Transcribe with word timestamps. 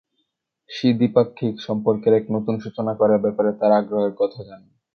She 0.69 0.87
দ্বিপাক্ষিক 0.93 1.55
সম্পর্কের 1.67 2.13
এক 2.13 2.25
নতুন 2.35 2.55
সূচনা 2.63 2.93
করার 2.99 3.19
ব্যাপারে 3.19 3.51
তার 3.59 3.71
আগ্রহের 3.79 4.13
কথা 4.19 4.39
জানান। 4.47 4.69